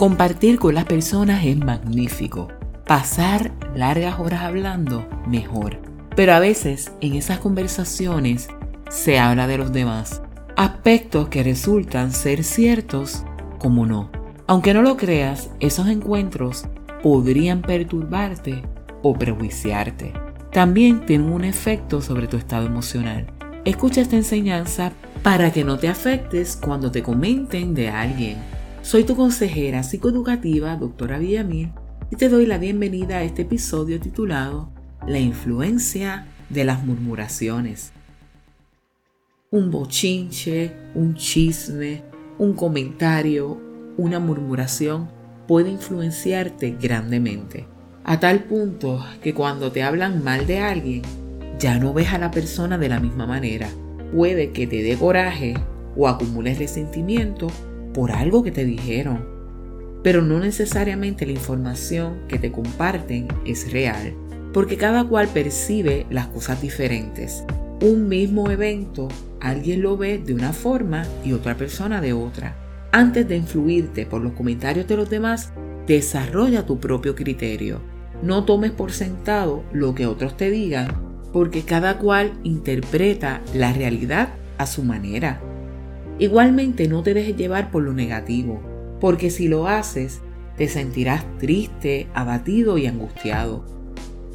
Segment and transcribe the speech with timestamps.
[0.00, 2.48] Compartir con las personas es magnífico.
[2.86, 5.76] Pasar largas horas hablando, mejor.
[6.16, 8.48] Pero a veces en esas conversaciones
[8.88, 10.22] se habla de los demás.
[10.56, 13.24] Aspectos que resultan ser ciertos
[13.58, 14.10] como no.
[14.46, 16.64] Aunque no lo creas, esos encuentros
[17.02, 18.62] podrían perturbarte
[19.02, 20.14] o prejuiciarte.
[20.50, 23.26] También tienen un efecto sobre tu estado emocional.
[23.66, 24.92] Escucha esta enseñanza
[25.22, 28.59] para que no te afectes cuando te comenten de alguien.
[28.82, 31.70] Soy tu consejera psicoeducativa, doctora Villamil,
[32.10, 34.70] y te doy la bienvenida a este episodio titulado
[35.06, 37.92] La influencia de las murmuraciones.
[39.50, 42.02] Un bochinche, un chisme,
[42.38, 43.60] un comentario,
[43.98, 45.10] una murmuración
[45.46, 47.66] puede influenciarte grandemente.
[48.02, 51.02] A tal punto que cuando te hablan mal de alguien,
[51.58, 53.68] ya no ves a la persona de la misma manera.
[54.16, 55.54] Puede que te dé coraje
[55.96, 57.48] o acumules resentimiento
[57.92, 59.24] por algo que te dijeron.
[60.02, 64.14] Pero no necesariamente la información que te comparten es real,
[64.52, 67.44] porque cada cual percibe las cosas diferentes.
[67.82, 69.08] Un mismo evento,
[69.40, 72.56] alguien lo ve de una forma y otra persona de otra.
[72.92, 75.52] Antes de influirte por los comentarios de los demás,
[75.86, 77.80] desarrolla tu propio criterio.
[78.22, 80.88] No tomes por sentado lo que otros te digan,
[81.32, 85.40] porque cada cual interpreta la realidad a su manera.
[86.20, 88.62] Igualmente no te dejes llevar por lo negativo,
[89.00, 90.20] porque si lo haces,
[90.56, 93.64] te sentirás triste, abatido y angustiado.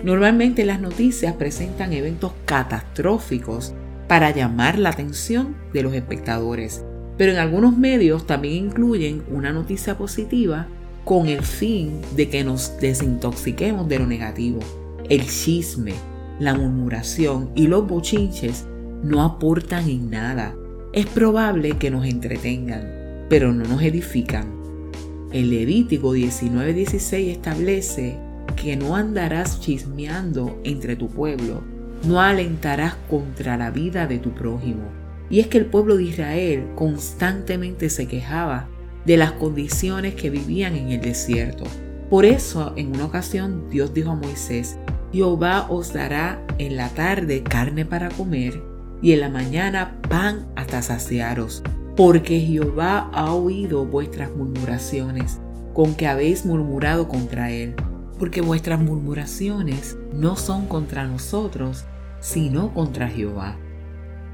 [0.04, 3.74] Normalmente las noticias presentan eventos catastróficos
[4.10, 6.84] para llamar la atención de los espectadores
[7.18, 10.68] pero en algunos medios también incluyen una noticia positiva
[11.04, 14.60] con el fin de que nos desintoxiquemos de lo negativo.
[15.10, 15.94] El chisme,
[16.40, 18.66] la murmuración y los bochinches
[19.04, 20.56] no aportan en nada.
[20.96, 24.46] Es probable que nos entretengan, pero no nos edifican.
[25.34, 28.18] El Levítico 19:16 establece
[28.56, 31.64] que no andarás chismeando entre tu pueblo,
[32.08, 34.86] no alentarás contra la vida de tu prójimo
[35.30, 38.70] y es que el pueblo de Israel constantemente se quejaba
[39.06, 41.66] de las condiciones que vivían en el desierto.
[42.10, 44.78] Por eso, en una ocasión, Dios dijo a Moisés,
[45.12, 50.82] Jehová os dará en la tarde carne para comer y en la mañana pan hasta
[50.82, 51.64] saciaros,
[51.96, 55.40] porque Jehová ha oído vuestras murmuraciones,
[55.74, 57.76] con que habéis murmurado contra él,
[58.20, 61.86] porque vuestras murmuraciones no son contra nosotros,
[62.20, 63.58] sino contra Jehová.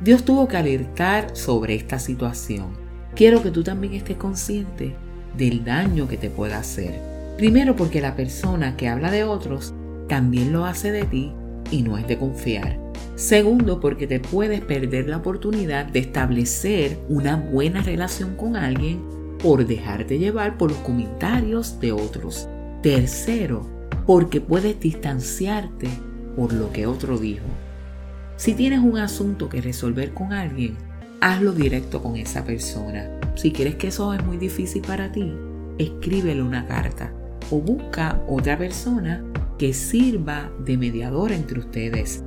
[0.03, 2.67] Dios tuvo que alertar sobre esta situación.
[3.15, 4.95] Quiero que tú también estés consciente
[5.37, 6.99] del daño que te pueda hacer.
[7.37, 9.73] Primero porque la persona que habla de otros
[10.07, 11.33] también lo hace de ti
[11.71, 12.90] y no es de confiar.
[13.15, 19.01] Segundo porque te puedes perder la oportunidad de establecer una buena relación con alguien
[19.41, 22.47] por dejarte llevar por los comentarios de otros.
[22.81, 23.67] Tercero
[24.05, 25.87] porque puedes distanciarte
[26.35, 27.45] por lo que otro dijo.
[28.37, 30.75] Si tienes un asunto que resolver con alguien,
[31.19, 33.19] hazlo directo con esa persona.
[33.35, 35.31] Si quieres que eso es muy difícil para ti,
[35.77, 37.13] escríbele una carta
[37.51, 39.23] o busca otra persona
[39.57, 42.23] que sirva de mediador entre ustedes.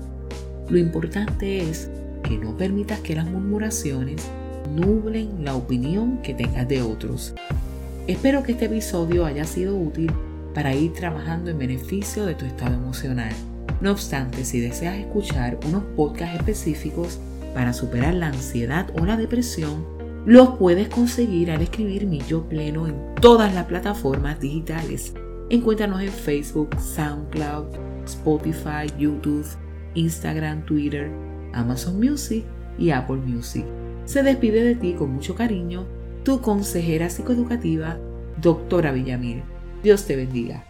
[0.69, 1.91] Lo importante es
[2.23, 4.23] que no permitas que las murmuraciones
[4.75, 7.35] nublen la opinión que tengas de otros.
[8.07, 10.11] Espero que este episodio haya sido útil
[10.55, 13.33] para ir trabajando en beneficio de tu estado emocional.
[13.81, 17.19] No obstante, si deseas escuchar unos podcasts específicos
[17.53, 19.85] para superar la ansiedad o la depresión,
[20.25, 25.13] los puedes conseguir al escribir mi yo pleno en todas las plataformas digitales.
[25.51, 27.67] Encuéntranos en Facebook, SoundCloud,
[28.07, 29.47] Spotify, YouTube,
[29.95, 31.11] Instagram, Twitter,
[31.53, 32.45] Amazon Music
[32.79, 33.65] y Apple Music.
[34.05, 35.87] Se despide de ti con mucho cariño
[36.25, 37.99] tu consejera psicoeducativa,
[38.41, 39.43] doctora Villamil.
[39.83, 40.65] Dios te bendiga.